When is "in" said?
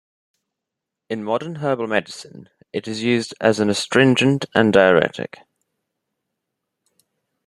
1.09-1.23